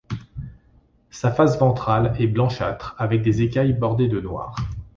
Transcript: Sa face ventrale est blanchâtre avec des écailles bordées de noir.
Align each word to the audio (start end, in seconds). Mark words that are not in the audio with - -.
Sa 1.11 1.29
face 1.31 1.59
ventrale 1.59 2.15
est 2.19 2.25
blanchâtre 2.25 2.95
avec 2.97 3.21
des 3.21 3.43
écailles 3.43 3.73
bordées 3.73 4.07
de 4.07 4.19
noir. 4.19 4.55